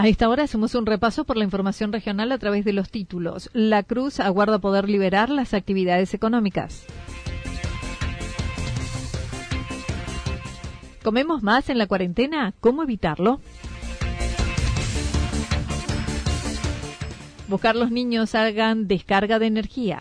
[0.00, 3.50] A esta hora hacemos un repaso por la información regional a través de los títulos.
[3.52, 6.86] La Cruz aguarda poder liberar las actividades económicas.
[11.02, 12.54] ¿Comemos más en la cuarentena?
[12.60, 13.40] ¿Cómo evitarlo?
[17.48, 19.98] Buscar los niños hagan descarga de energía.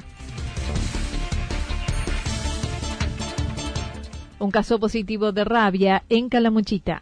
[4.38, 7.02] Un caso positivo de rabia en Calamuchita.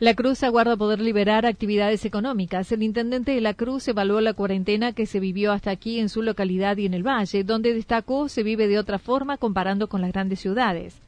[0.00, 2.72] La Cruz aguarda poder liberar actividades económicas.
[2.72, 6.22] El intendente de La Cruz evaluó la cuarentena que se vivió hasta aquí en su
[6.22, 10.10] localidad y en el Valle, donde destacó se vive de otra forma comparando con las
[10.10, 10.98] grandes ciudades.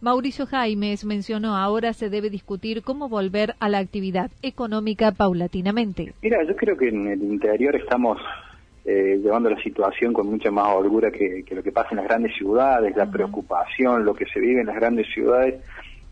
[0.00, 6.12] Mauricio Jaimes mencionó ahora se debe discutir cómo volver a la actividad económica paulatinamente.
[6.20, 8.18] Mira, yo creo que en el interior estamos
[8.84, 12.34] eh, llevando la situación con mucha más holgura que, lo que pasa en las grandes
[12.34, 15.62] ciudades, la preocupación, lo que se vive en las grandes ciudades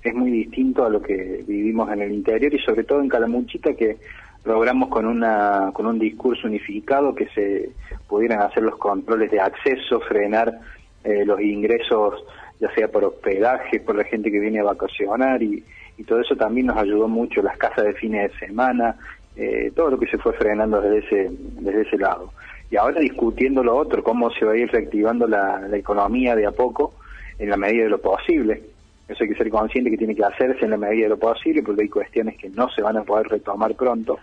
[0.03, 3.75] es muy distinto a lo que vivimos en el interior y sobre todo en Calamuchita
[3.75, 3.99] que
[4.45, 7.71] logramos con una con un discurso unificado que se
[8.09, 10.59] pudieran hacer los controles de acceso, frenar
[11.05, 12.25] eh, los ingresos
[12.61, 15.65] ya sea por hospedaje, por la gente que viene a vacacionar y,
[15.97, 18.97] y todo eso también nos ayudó mucho, las casas de fines de semana,
[19.37, 21.31] eh, todo lo que se fue frenando desde ese,
[21.61, 22.33] desde ese lado.
[22.71, 26.47] Y ahora discutiendo lo otro, cómo se va a ir reactivando la, la economía de
[26.47, 26.95] a poco
[27.39, 28.63] en la medida de lo posible.
[29.11, 31.65] Eso hay que ser consciente que tiene que hacerse en la medida de lo posible,
[31.65, 34.21] porque hay cuestiones que no se van a poder retomar pronto.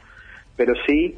[0.56, 1.14] Pero sí,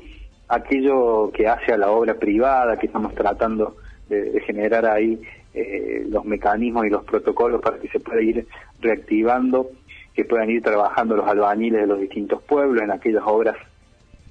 [0.48, 3.78] aquello que hace a la obra privada, que estamos tratando
[4.10, 5.22] de, generar ahí
[5.54, 8.48] eh, los mecanismos y los protocolos para que se pueda ir
[8.82, 9.70] reactivando,
[10.16, 13.56] que puedan ir trabajando los albañiles de los distintos pueblos en aquellas obras.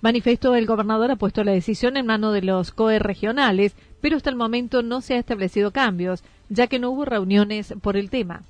[0.00, 4.30] Manifestó el gobernador ha puesto la decisión en mano de los COE regionales, pero hasta
[4.30, 8.42] el momento no se ha establecido cambios, ya que no hubo reuniones por el tema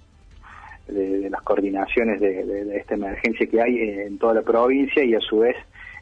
[0.89, 5.41] de, las coordinaciones de, esta emergencia que hay en toda la provincia y a su
[5.41, 5.57] vez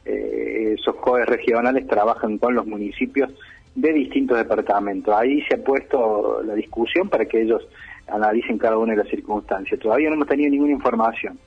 [0.04, 3.32] eh, esos COEs regionales trabajan con los municipios
[3.74, 5.14] de distintos departamentos.
[5.14, 7.66] Ahí se ha puesto la discusión para que ellos
[8.08, 9.78] analicen cada una de las circunstancias.
[9.80, 11.38] Todavía no hemos tenido ninguna información.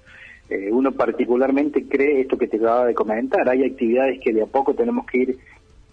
[0.49, 3.47] Eh, uno particularmente cree esto que te acababa de comentar.
[3.47, 5.37] Hay actividades que de a poco tenemos que ir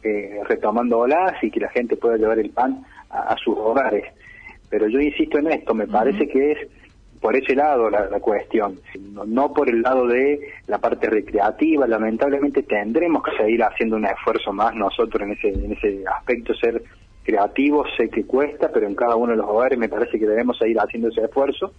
[0.02, 4.04] eh, retomándolas y que la gente pueda llevar el pan a, sus hogares.
[4.69, 6.58] Pero yo insisto en esto, me parece que es
[7.20, 8.80] por ese lado la, cuestión,
[9.26, 11.86] no, por el lado de la parte recreativa.
[11.86, 16.82] Lamentablemente tendremos que seguir haciendo un esfuerzo más nosotros en ese, en ese aspecto, ser
[17.26, 20.56] creativo, sé que cuesta, pero en cada uno de los hogares me parece que debemos
[20.58, 21.72] seguir haciendo ese esfuerzo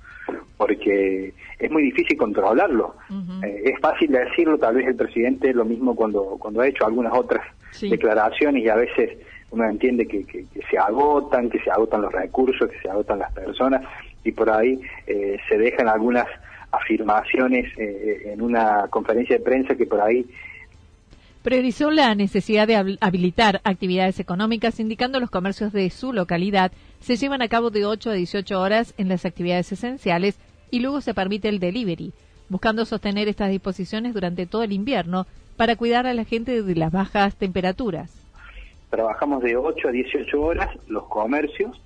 [0.58, 2.96] porque es muy difícil controlarlo.
[3.44, 7.14] Eh, es fácil decirlo, tal vez el presidente lo mismo cuando, cuando ha hecho algunas
[7.14, 7.46] otras
[7.80, 9.18] declaraciones y a veces
[9.52, 13.32] uno entiende que, que, se agotan, que se agotan los recursos, que se agotan las
[13.32, 13.84] personas
[14.24, 16.28] y por ahí eh, se dejan algunas
[16.72, 20.26] afirmaciones eh, en una conferencia de prensa que por ahí
[21.48, 27.42] priorizó la necesidad de habilitar actividades económicas, indicando los comercios de su localidad se llevan
[27.42, 30.38] a cabo de 8 a 18 horas en las actividades esenciales
[30.72, 32.12] y luego se permite el delivery,
[32.50, 35.26] buscando sostener estas disposiciones durante todo el invierno
[35.56, 38.12] para cuidar a la gente de las bajas temperaturas.
[38.90, 41.80] Trabajamos de 8 a 18 horas los comercios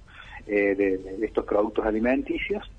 [0.47, 2.69] eh, de estos productos alimenticios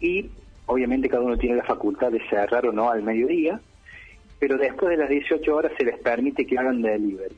[0.00, 0.30] y
[0.66, 3.60] obviamente cada uno tiene la facultad de cerrar o no al mediodía
[4.38, 7.36] pero después de las 18 horas se les permite que hagan delivery.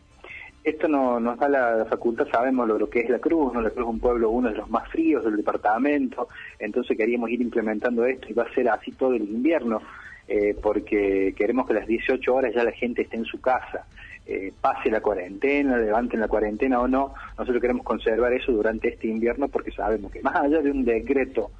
[0.64, 3.60] Esto no, nos da la, facultad, sabemos lo, que es la Cruz, ¿no?
[3.60, 6.28] la Cruz es un pueblo uno de los más fríos del departamento,
[6.58, 9.81] entonces queríamos ir implementando esto y va a ser así todo el invierno,
[10.26, 13.87] eh, porque queremos que a las 18 horas ya la gente esté en su casa.
[14.31, 19.09] Eh, pase la cuarentena, levanten la cuarentena o no, nosotros queremos conservar eso durante este
[19.09, 21.51] invierno porque sabemos que más allá de un decreto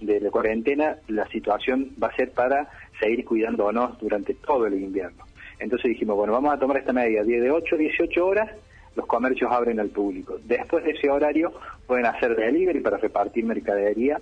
[0.00, 2.68] de la cuarentena, la situación va a ser para
[3.00, 5.24] seguir cuidándonos durante todo el invierno.
[5.58, 8.50] Entonces dijimos, bueno, vamos a tomar esta medida, de 8 a 18 horas
[8.94, 10.38] los comercios abren al público.
[10.44, 11.52] Después de ese horario
[11.88, 14.20] pueden hacer delivery para repartir mercadería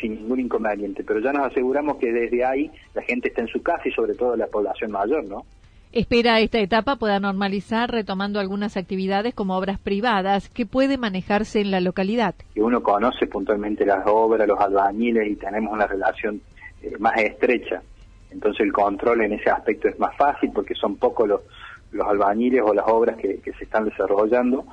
[0.00, 3.60] sin ningún inconveniente, pero ya nos aseguramos que desde ahí la gente está en su
[3.60, 5.44] casa y sobre todo la población mayor, ¿no?
[5.92, 11.72] Espera esta etapa pueda normalizar retomando algunas actividades como obras privadas que puede manejarse en
[11.72, 12.36] la localidad.
[12.54, 16.40] Que uno conoce puntualmente las obras, los albañiles y tenemos una relación
[16.80, 17.82] eh, más estrecha.
[18.30, 21.40] Entonces el control en ese aspecto es más fácil porque son pocos los,
[21.90, 24.64] los albañiles o las obras que, se están desarrollando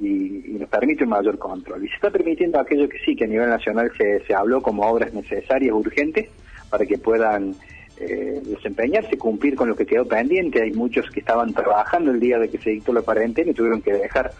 [0.00, 1.84] y, nos permite un mayor control.
[1.84, 4.82] Y se está permitiendo aquello que sí, que a nivel nacional se, se habló como
[4.82, 6.28] obras necesarias, urgentes,
[6.68, 7.54] para que puedan
[8.00, 10.62] eh, desempeñarse, cumplir con lo que quedó pendiente.
[10.62, 13.82] Hay muchos que estaban trabajando el día de que se dictó la cuarentena y tuvieron
[13.82, 14.32] que dejar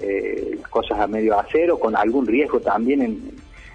[0.00, 3.30] eh, las cosas a medio acero, con algún riesgo también en,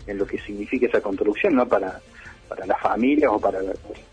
[0.07, 1.67] en lo que significa esa construcción, ¿no?
[1.67, 1.99] Para,
[2.47, 3.59] para las familias o para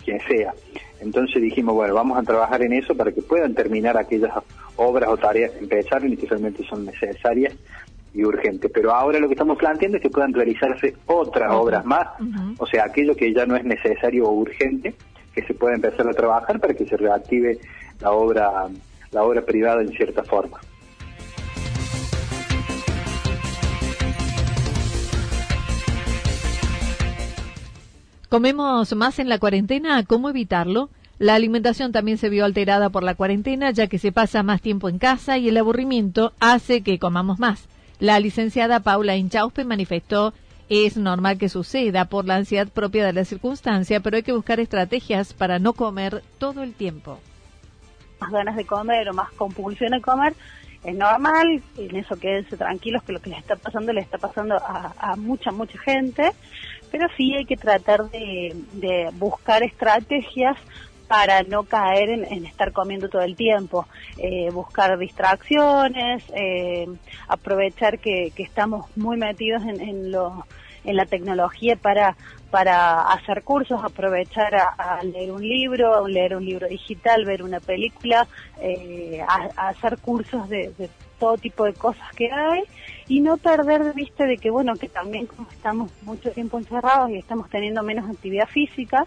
[0.05, 0.53] quien sea.
[1.01, 4.33] Entonces dijimos, bueno, vamos a trabajar en eso para que puedan terminar aquellas
[4.77, 7.55] obras o tareas que empezaron y que realmente son necesarias
[8.15, 8.71] y urgentes.
[8.73, 12.07] Pero ahora lo que estamos planteando es que puedan realizarse otras obras más,
[12.59, 14.95] o sea, aquello que ya no es necesario o urgente,
[15.35, 17.59] que se pueda empezar a trabajar para que se reactive
[18.01, 18.69] la obra,
[19.11, 20.61] la obra privada en cierta forma.
[28.29, 30.03] ¿Comemos más en la cuarentena?
[30.05, 30.91] ¿Cómo evitarlo?
[31.21, 34.89] La alimentación también se vio alterada por la cuarentena, ya que se pasa más tiempo
[34.89, 37.69] en casa y el aburrimiento hace que comamos más.
[38.01, 40.35] La licenciada Paula Inchauspe manifestó
[40.69, 44.61] es normal que suceda por la ansiedad propia de la circunstancia, pero hay que buscar
[44.61, 47.19] estrategias para no comer todo el tiempo.
[48.21, 50.35] Más ganas de comer o más compulsión de comer
[50.85, 54.55] es normal, en eso quédense tranquilos que lo que les está pasando le está pasando
[54.57, 56.33] a, a mucha, mucha gente
[56.95, 60.57] pero sí hay que tratar de, buscar estrategias
[61.09, 66.87] para no caer en, estar comiendo todo el tiempo, eh, buscar distracciones, eh,
[67.27, 70.13] aprovechar que, estamos muy metidos en,
[70.85, 72.17] la tecnología para,
[72.51, 78.27] para hacer cursos, aprovechar a, leer un libro, leer un libro digital, ver una película,
[78.61, 79.25] eh,
[79.57, 82.65] hacer cursos de, de todo tipo de cosas que hay
[83.09, 87.11] y no perder de vista de que, bueno, que también como estamos mucho tiempo encerrados
[87.11, 89.05] y estamos teniendo menos actividad física,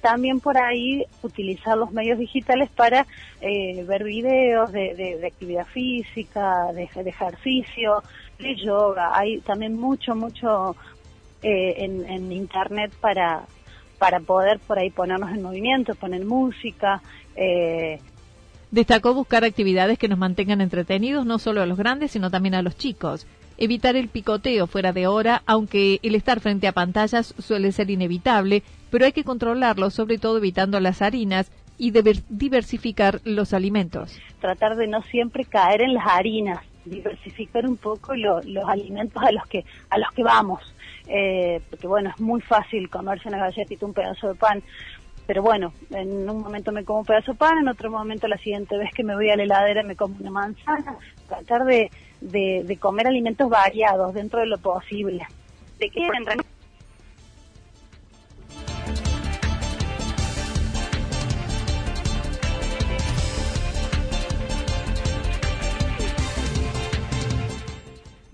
[0.00, 3.06] también por ahí utilizar los medios digitales para
[3.40, 8.02] eh, ver videos de, de, actividad física, de, ejercicio,
[8.38, 9.10] de yoga.
[9.18, 10.76] Hay también mucho, mucho
[11.42, 13.44] eh, en, en internet para,
[13.98, 17.02] para poder por ahí ponernos en movimiento, poner música,
[17.36, 18.00] eh,
[18.70, 22.62] Destacó buscar actividades que nos mantengan entretenidos no solo a los grandes, sino también a
[22.62, 23.26] los chicos.
[23.58, 28.62] Evitar el picoteo fuera de hora, aunque el estar frente a pantallas suele ser inevitable,
[28.90, 31.92] pero hay que controlarlo, sobre todo evitando las harinas y
[32.28, 34.18] diversificar los alimentos.
[34.40, 39.46] Tratar de no siempre caer en las harinas, diversificar un poco los alimentos a los
[39.46, 40.74] que a los que vamos,
[41.06, 44.62] eh, porque bueno es muy fácil comerse una galletita, un pedazo de pan,
[45.26, 48.38] pero bueno, en un momento me como un pedazo de pan, en otro momento la
[48.38, 50.96] siguiente vez que me voy a la heladera me como una manzana,
[51.28, 51.90] tratar de,
[52.20, 55.26] de, comer alimentos variados dentro de lo posible.
[55.78, 56.08] ¿De qué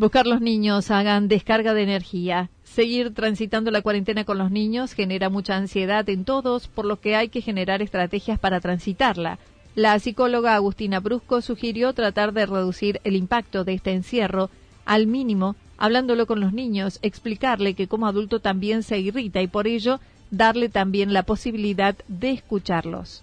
[0.03, 2.51] Buscar los niños hagan descarga de energía.
[2.65, 7.15] Seguir transitando la cuarentena con los niños genera mucha ansiedad en todos, por lo que
[7.15, 9.39] hay que generar estrategias para transitarla.
[9.77, 14.51] La psicóloga Agustina Brusco sugirió tratar de reducir el impacto de este encierro
[14.87, 19.69] al mínimo, hablándolo con los niños, explicarle que como adulto también se irrita y por
[19.69, 20.01] ello
[20.33, 23.23] darle también la posibilidad de escucharlos.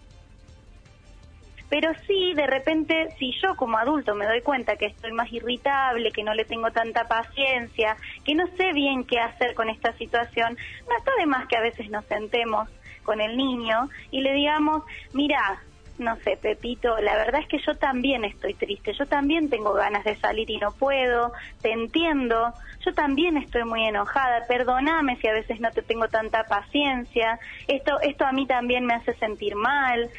[1.69, 6.11] Pero sí, de repente, si yo como adulto me doy cuenta que estoy más irritable,
[6.11, 7.95] que no le tengo tanta paciencia,
[8.25, 10.57] que no sé bien qué hacer con esta situación,
[10.89, 12.67] no está de más que a veces nos sentemos
[13.03, 14.83] con el niño y le digamos,
[15.13, 15.61] mira,
[15.99, 20.03] no sé, Pepito, la verdad es que yo también estoy triste, yo también tengo ganas
[20.05, 22.53] de salir y no puedo, te entiendo,
[22.85, 27.99] yo también estoy muy enojada, perdóname si a veces no te tengo tanta paciencia, esto,
[28.01, 30.09] esto a mí también me hace sentir mal.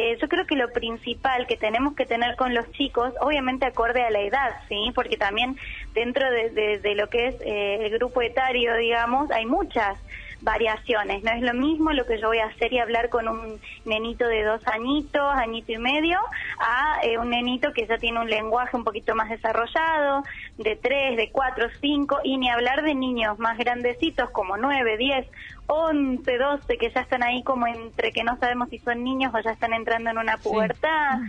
[0.00, 4.04] Eh, yo creo que lo principal que tenemos que tener con los chicos, obviamente acorde
[4.04, 4.92] a la edad, ¿sí?
[4.94, 5.56] Porque también
[5.92, 9.98] dentro de, lo que es eh, el grupo etario, digamos, hay muchas
[10.40, 11.24] variaciones.
[11.24, 14.26] No es lo mismo lo que yo voy a hacer y hablar con un nenito
[14.28, 16.20] de dos añitos, añito y medio,
[16.60, 20.22] a eh, un nenito que ya tiene un lenguaje un poquito más desarrollado,
[20.58, 25.26] de tres, de cuatro, cinco, y ni hablar de niños más grandecitos como nueve, diez,
[25.66, 29.40] once, doce, que ya están ahí como entre que no sabemos si son niños o
[29.40, 31.20] ya están entrando en una pubertad.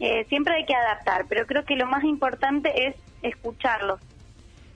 [0.00, 4.00] Eh, siempre hay que adaptar, pero creo que lo más importante es escucharlos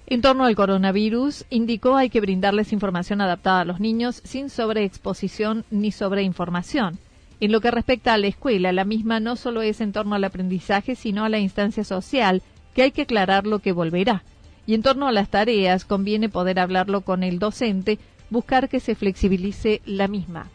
[0.06, 5.64] en torno al coronavirus, indicó hay que brindarles información adaptada a los niños sin sobreexposición
[5.71, 6.99] ni sobreinformación.
[7.40, 10.25] En lo que respecta a la escuela, la misma no solo es en torno al
[10.25, 12.42] aprendizaje, sino a la instancia social,
[12.75, 14.23] que hay que aclarar lo que volverá.
[14.67, 17.99] Y en torno a las tareas, conviene poder hablarlo con el docente,
[18.31, 20.50] buscar que se flexibilice la misma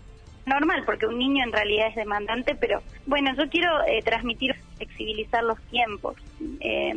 [0.48, 5.44] normal, porque un niño en realidad es demandante, pero bueno, yo quiero eh, transmitir, flexibilizar
[5.44, 6.16] los tiempos.
[6.62, 6.94] Eh,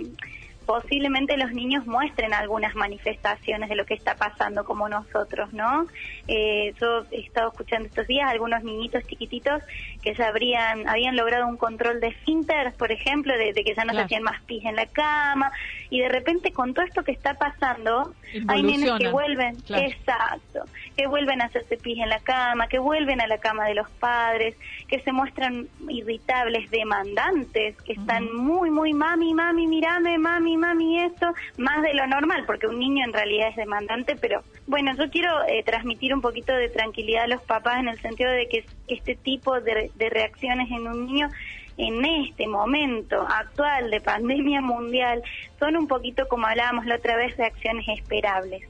[0.70, 5.88] posiblemente los niños muestren algunas manifestaciones de lo que está pasando como nosotros, ¿no?
[6.28, 9.64] Eh, yo he estado escuchando estos días algunos niñitos chiquititos
[10.00, 13.92] que ya habrían, habían logrado un control de esfínter, por ejemplo, de, que ya no
[13.94, 15.50] se hacían más pis en la cama,
[15.90, 18.14] y de repente con todo esto que está pasando,
[18.46, 20.60] hay niños que vuelven, exacto,
[20.96, 23.90] que vuelven a hacerse pis en la cama, que vuelven a la cama de los
[23.90, 24.54] padres,
[24.86, 31.32] que se muestran irritables, demandantes, que están muy, muy, mami, mami, mirame, mami, mami, esto,
[31.58, 35.42] más de lo normal, porque un niño en realidad es demandante, pero bueno, yo quiero
[35.48, 39.16] eh, transmitir un poquito de tranquilidad a los papás en el sentido de que este
[39.16, 41.28] tipo de, de reacciones en un niño
[41.76, 45.22] en este momento actual de pandemia mundial
[45.58, 48.62] son un poquito, como hablábamos la otra vez, reacciones esperables.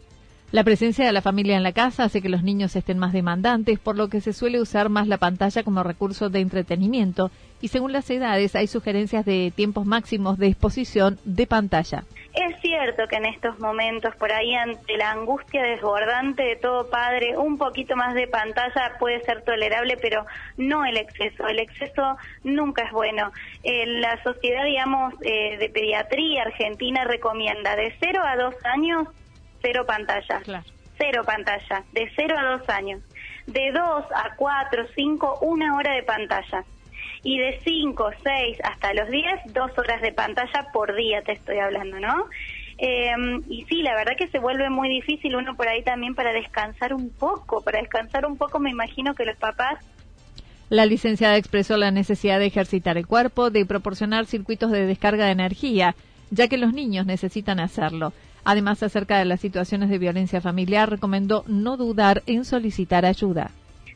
[0.53, 3.79] La presencia de la familia en la casa hace que los niños estén más demandantes,
[3.79, 7.31] por lo que se suele usar más la pantalla como recurso de entretenimiento
[7.61, 12.03] y según las edades hay sugerencias de tiempos máximos de exposición de pantalla.
[12.35, 17.37] Es cierto que en estos momentos, por ahí ante la angustia desbordante de todo padre,
[17.37, 20.27] un poquito más de pantalla puede ser tolerable, pero
[20.57, 21.47] no el exceso.
[21.47, 23.31] El exceso nunca es bueno.
[23.63, 29.09] Eh, la sociedad, digamos, eh, de pediatría argentina recomienda de 0 a 2 años
[29.63, 30.41] cero pantalla.
[30.99, 33.03] Cero pantalla, de cero a dos años.
[33.47, 36.65] De dos a cuatro, cinco, una hora de pantalla.
[37.23, 41.59] Y de cinco, seis hasta los diez, dos horas de pantalla por día, te estoy
[41.59, 42.27] hablando, ¿no?
[42.79, 46.33] Em, y sí, la verdad que se vuelve muy difícil uno por ahí también para
[46.33, 49.79] descansar un poco, para descansar un poco me imagino que los papás
[50.71, 55.33] la licenciada expresó la necesidad de ejercitar el cuerpo, de proporcionar circuitos de descarga de
[55.33, 55.97] energía,
[56.31, 58.13] ya que los niños necesitan hacerlo.
[58.45, 63.51] Además, acerca de las situaciones de violencia familiar, recomendó no dudar en solicitar ayuda.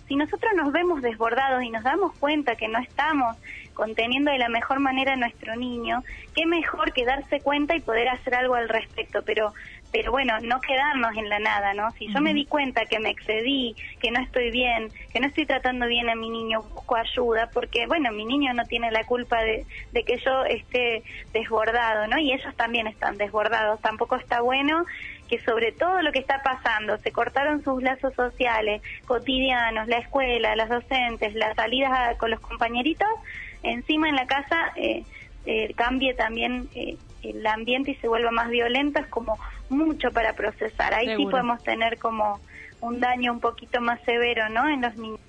[0.06, 3.36] Si nosotros nos vemos desbordados y nos damos cuenta que no estamos
[3.72, 8.08] conteniendo de la mejor manera a nuestro niño, qué mejor que darse cuenta y poder
[8.08, 9.22] hacer algo al respecto.
[9.24, 9.54] Pero
[9.94, 11.92] pero bueno, no quedarnos en la nada, ¿no?
[11.92, 15.46] Si yo me di cuenta que me excedí, que no estoy bien, que no estoy
[15.46, 19.40] tratando bien a mi niño, busco ayuda, porque bueno, mi niño no tiene la culpa
[19.44, 22.18] de, que yo esté desbordado, ¿no?
[22.18, 23.80] Y ellos también están desbordados.
[23.82, 24.84] Tampoco está bueno
[25.28, 30.56] que sobre todo lo que está pasando, se cortaron sus lazos sociales, cotidianos, la escuela,
[30.56, 33.08] las docentes, las salidas con los compañeritos,
[33.62, 35.04] encima en la casa eh,
[35.46, 40.34] eh, cambie también eh, el ambiente y se vuelva más violento, es como mucho para
[40.34, 40.94] procesar.
[40.94, 42.40] Ahí sí podemos tener como
[42.80, 44.68] un daño un poquito más severo, ¿no?
[44.68, 45.20] En los niños.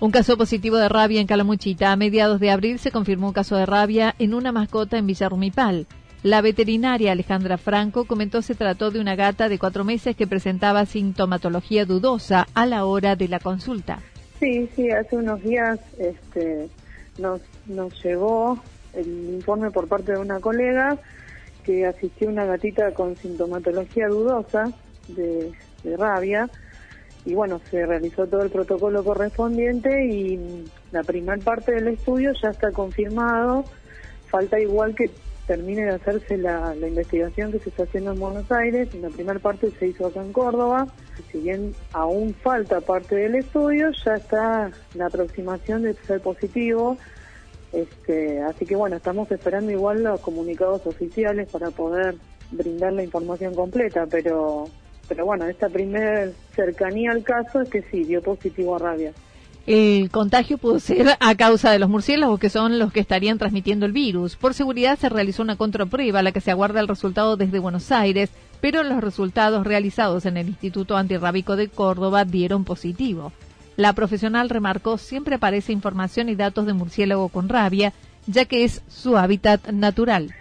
[0.00, 1.92] Un caso positivo de rabia en Calamuchita.
[1.92, 5.86] A mediados de abril se confirmó un caso de rabia en una mascota en Villarrumipal.
[6.22, 10.86] La veterinaria Alejandra Franco comentó se trató de una gata de cuatro meses que presentaba
[10.86, 14.00] sintomatología dudosa a la hora de la consulta.
[14.40, 16.70] Sí, sí, hace unos días este,
[17.18, 18.58] nos, nos llegó
[18.94, 20.96] el informe por parte de una colega
[21.62, 24.72] que asistió una gatita con sintomatología dudosa
[25.08, 25.52] de,
[25.96, 26.48] rabia.
[27.26, 32.48] Y bueno, se realizó todo el protocolo correspondiente y la primera parte del estudio ya
[32.48, 33.66] está confirmado,
[34.30, 35.10] falta igual que
[35.50, 39.40] termine de hacerse la, investigación que se está haciendo en Buenos Aires, en la primera
[39.40, 40.86] parte se hizo acá en Córdoba,
[41.32, 46.96] si bien aún falta parte del estudio, ya está la aproximación de ser positivo,
[47.72, 52.14] este, así que bueno, estamos esperando igual los comunicados oficiales para poder
[52.52, 54.68] brindar la información completa, pero
[55.08, 59.12] pero bueno, esta primera cercanía al caso es que sí, dio positivo a rabia.
[59.66, 63.86] El contagio pudo ser a causa de los murciélagos, que son los que estarían transmitiendo
[63.86, 64.36] el virus.
[64.36, 68.30] Por seguridad se realizó una contraprueba, la que se aguarda el resultado desde Buenos Aires,
[68.60, 73.32] pero los resultados realizados en el Instituto Antirrábico de Córdoba dieron positivo.
[73.76, 77.92] La profesional remarcó siempre aparece información y datos de murciélago con rabia,
[78.26, 80.34] ya que es su hábitat natural.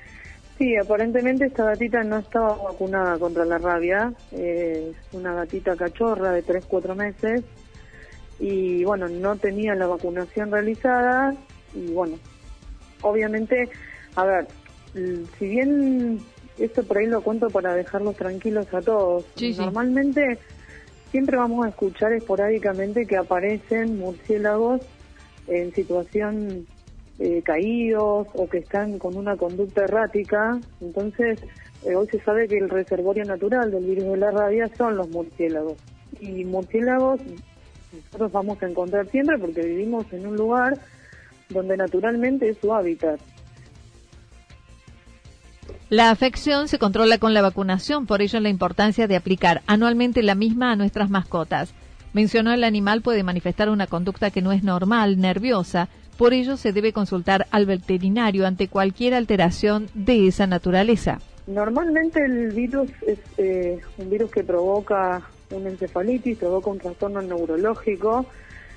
[0.58, 6.44] Sí, aparentemente esta gatita no estaba vacunada contra la rabia, es una gatita cachorra de
[6.44, 7.44] 3-4 meses
[8.40, 11.36] y bueno, no tenía la vacunación realizada
[11.74, 12.18] y bueno,
[13.02, 13.70] obviamente,
[14.16, 14.48] a ver,
[15.38, 16.20] si bien
[16.58, 19.26] esto por ahí lo cuento para dejarlos tranquilos a todos,
[19.58, 20.40] normalmente
[21.12, 24.82] siempre vamos a escuchar esporádicamente que aparecen murciélagos
[25.48, 26.68] en situación
[27.20, 30.60] eh, caídos o que están con una conducta errática.
[30.80, 31.40] Entonces,
[31.84, 35.10] eh, hoy se sabe que el reservorio natural del virus de la rabia son los
[35.10, 35.78] murciélagos.
[36.20, 37.20] Y murciélagos
[37.92, 40.78] nosotros vamos a encontrar siempre porque vivimos en un lugar
[41.50, 43.20] donde naturalmente es su hábitat.
[45.90, 50.36] La afección se controla con la vacunación, por ello la importancia de aplicar anualmente la
[50.36, 51.74] misma a nuestras mascotas.
[52.14, 56.74] Mencionó el animal puede manifestar una conducta que no es normal, nerviosa, por ello se
[56.74, 61.20] debe consultar al veterinario ante cualquier alteración de esa naturaleza.
[61.48, 68.26] Normalmente el virus es eh, un virus que provoca una encefalitis, provoca un trastorno neurológico,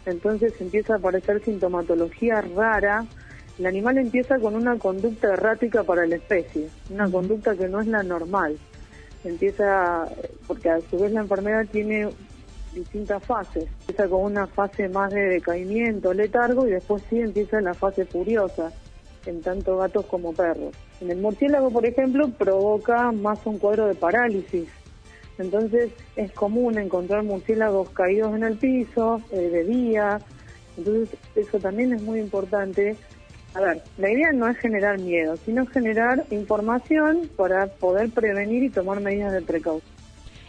[0.07, 3.05] entonces empieza a aparecer sintomatología rara.
[3.59, 7.87] El animal empieza con una conducta errática para la especie, una conducta que no es
[7.87, 8.59] la normal.
[9.25, 10.09] Empieza,
[10.47, 12.09] porque a su vez la enfermedad tiene
[12.75, 13.69] distintas fases.
[13.81, 18.73] Empieza con una fase más de decaimiento, letargo, y después sí empieza la fase furiosa,
[19.27, 20.75] en tanto gatos como perros.
[21.01, 24.69] En el murciélago, por ejemplo, provoca más un cuadro de parálisis.
[25.39, 30.21] Entonces es común encontrar murciélagos caídos en el piso, eh, de día.
[30.77, 32.97] Entonces eso también es muy importante.
[33.55, 38.71] A ver, la idea no es generar miedo, sino generar información para poder prevenir y
[38.71, 39.93] tomar medidas de precaución.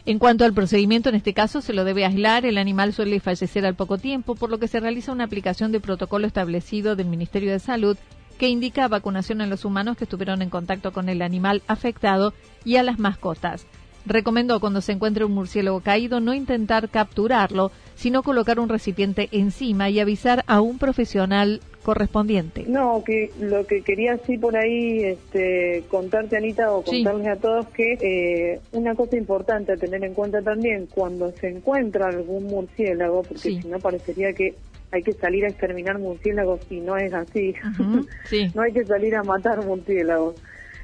[0.05, 3.65] En cuanto al procedimiento, en este caso se lo debe aislar, el animal suele fallecer
[3.65, 7.51] al poco tiempo, por lo que se realiza una aplicación de protocolo establecido del Ministerio
[7.51, 7.97] de Salud
[8.37, 12.33] que indica vacunación a los humanos que estuvieron en contacto con el animal afectado
[12.65, 13.65] y a las mascotas.
[14.05, 19.89] Recomendó cuando se encuentre un murciélago caído no intentar capturarlo, sino colocar un recipiente encima
[19.89, 22.63] y avisar a un profesional correspondiente.
[22.67, 27.67] No, que lo que quería así por ahí este, contarte, Anita, o contarles a todos
[27.69, 33.23] que eh, una cosa importante a tener en cuenta también, cuando se encuentra algún murciélago,
[33.23, 34.55] porque si no parecería que
[34.91, 37.53] hay que salir a exterminar murciélagos y no es así,
[38.53, 40.35] no hay que salir a matar murciélagos.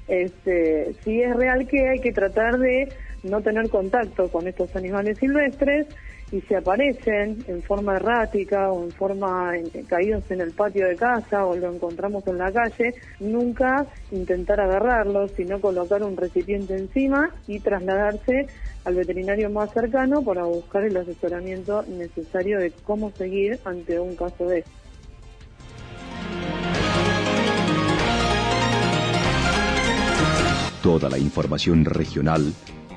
[0.08, 2.90] Este, sí es real que hay que tratar de
[3.24, 5.88] no tener contacto con estos animales silvestres
[6.32, 9.54] y si aparecen en forma errática o en forma
[9.88, 15.32] caídos en el patio de casa o lo encontramos en la calle, nunca intentar agarrarlos,
[15.32, 18.48] sino colocar un recipiente encima y trasladarse
[18.86, 24.46] al veterinario más cercano para buscar el asesoramiento necesario de cómo seguir ante un caso
[24.46, 24.72] de esto.
[30.84, 32.54] Toda la información regional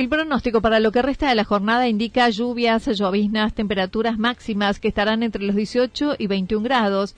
[0.00, 4.88] El pronóstico para lo que resta de la jornada indica lluvias, lloviznas, temperaturas máximas que
[4.88, 7.14] estarán entre los 18 y 21 grados,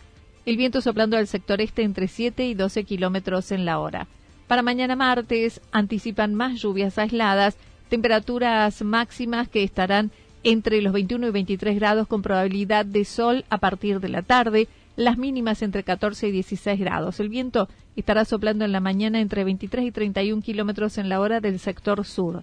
[0.46, 4.08] el viento soplando al sector este entre 7 y 12 kilómetros en la hora.
[4.48, 7.56] Para mañana martes anticipan más lluvias aisladas,
[7.88, 10.10] temperaturas máximas que estarán
[10.42, 14.66] entre los 21 y 23 grados con probabilidad de sol a partir de la tarde,
[14.96, 17.20] las mínimas entre 14 y 16 grados.
[17.20, 21.38] El viento estará soplando en la mañana entre 23 y 31 kilómetros en la hora
[21.38, 22.42] del sector sur.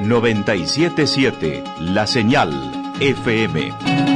[0.00, 2.50] 977 La Señal
[3.00, 4.09] FM.